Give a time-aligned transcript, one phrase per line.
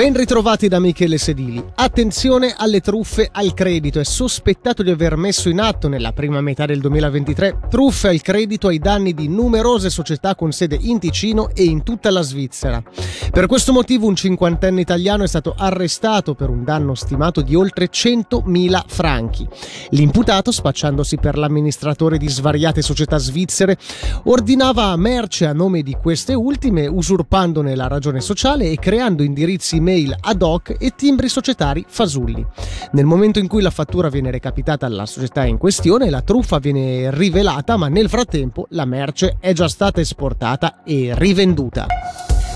[0.00, 1.62] Ben ritrovati da Michele Sedili.
[1.74, 4.00] Attenzione alle truffe al credito.
[4.00, 8.68] È sospettato di aver messo in atto nella prima metà del 2023 truffe al credito
[8.68, 12.82] ai danni di numerose società con sede in Ticino e in tutta la Svizzera.
[13.30, 17.90] Per questo motivo un cinquantenne italiano è stato arrestato per un danno stimato di oltre
[17.90, 19.46] 100.000 franchi.
[19.90, 23.76] L'imputato, spacciandosi per l'amministratore di svariate società svizzere,
[24.24, 29.88] ordinava merce a nome di queste ultime, usurpandone la ragione sociale e creando indirizzi mail
[29.90, 32.46] mail ad hoc e timbri societari fasulli.
[32.92, 37.10] Nel momento in cui la fattura viene recapitata alla società in questione, la truffa viene
[37.10, 41.86] rivelata, ma nel frattempo la merce è già stata esportata e rivenduta.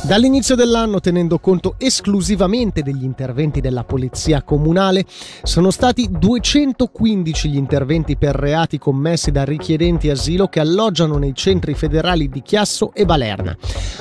[0.07, 5.07] Dall'inizio dell'anno, tenendo conto esclusivamente degli interventi della Polizia Comunale,
[5.43, 11.73] sono stati 215 gli interventi per reati commessi da richiedenti asilo che alloggiano nei centri
[11.73, 13.57] federali di Chiasso e Balerna.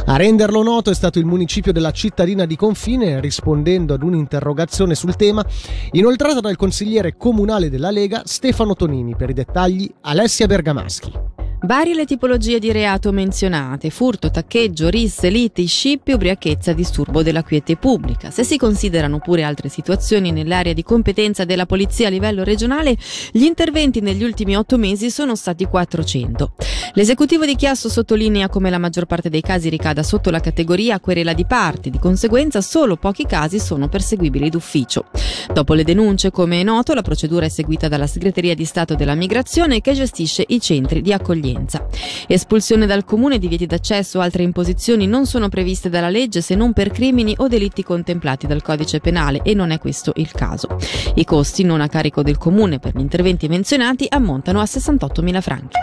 [0.08, 5.16] A renderlo noto è stato il municipio della cittadina di Confine, rispondendo ad un'interrogazione sul
[5.16, 5.46] tema,
[5.92, 9.16] inoltrata dal consigliere comunale della Lega Stefano Tonini.
[9.16, 11.23] Per i dettagli, Alessia Bergamaschi.
[11.66, 17.78] Varie le tipologie di reato menzionate, furto, taccheggio, risse, liti, scippi, ubriachezza, disturbo della quiete
[17.78, 18.32] pubblica.
[18.32, 22.98] Se si considerano pure altre situazioni nell'area di competenza della polizia a livello regionale,
[23.32, 26.52] gli interventi negli ultimi otto mesi sono stati 400.
[26.96, 31.32] L'esecutivo di Chiasso sottolinea come la maggior parte dei casi ricada sotto la categoria querela
[31.32, 35.06] di parte, di conseguenza solo pochi casi sono perseguibili d'ufficio.
[35.54, 39.16] Dopo le denunce, come è noto, la procedura è seguita dalla Segreteria di Stato della
[39.16, 41.86] Migrazione che gestisce i centri di accoglienza accoglienza.
[42.28, 46.74] Espulsione dal comune, divieti d'accesso o altre imposizioni non sono previste dalla legge se non
[46.74, 50.78] per crimini o delitti contemplati dal codice penale e non è questo il caso.
[51.16, 55.78] I costi non a carico del comune per gli interventi menzionati ammontano a 68.000 franchi.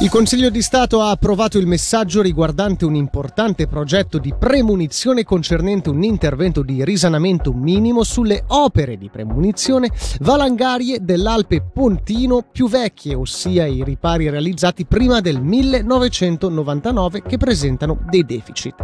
[0.00, 5.90] Il Consiglio di Stato ha approvato il messaggio riguardante un importante progetto di premunizione concernente
[5.90, 13.66] un intervento di risanamento minimo sulle opere di premunizione valangarie dell'Alpe Pontino più vecchie, ossia
[13.66, 18.74] i ripari realizzati prima del 1999 che presentano dei deficit.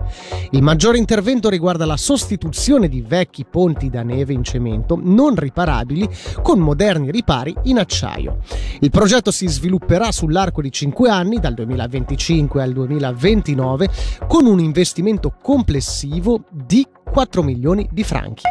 [0.50, 6.08] Il maggiore intervento riguarda la sostituzione di vecchi ponti da neve in cemento non riparabili
[6.42, 8.38] con moderni ripari in acciaio.
[8.80, 13.88] Il progetto si svilupperà sull'arco di 5 5 anni, dal 2025 al 2029,
[14.28, 18.42] con un investimento complessivo di 4 milioni di franchi.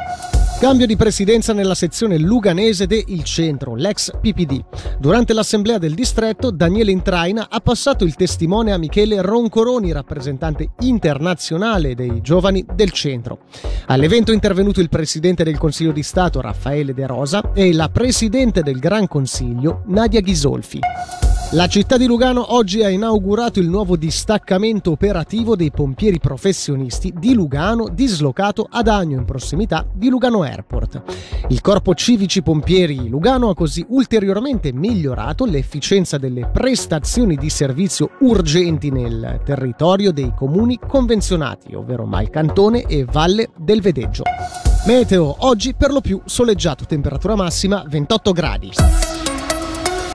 [0.63, 4.63] Cambio di presidenza nella sezione luganese de Il Centro, l'ex PPD.
[4.97, 11.96] Durante l'assemblea del distretto, Daniele Intraina ha passato il testimone a Michele Roncoroni, rappresentante internazionale
[11.96, 13.40] dei giovani del centro.
[13.88, 18.63] All'evento è intervenuto il presidente del Consiglio di Stato, Raffaele De Rosa, e la presidente
[18.63, 20.79] del Gran Consiglio, Nadia Ghisolfi.
[21.53, 27.36] La città di Lugano oggi ha inaugurato il nuovo distaccamento operativo dei pompieri professionisti di
[27.36, 31.03] Lugano dislocato ad Agno in prossimità di Lugano Airport.
[31.50, 38.90] Il corpo civici pompieri Lugano ha così ulteriormente migliorato l'efficienza delle prestazioni di servizio urgenti
[38.90, 44.24] nel territorio dei comuni convenzionati, ovvero Malcantone e Valle del Vedeggio.
[44.88, 48.72] Meteo oggi per lo più soleggiato, temperatura massima 28 gradi.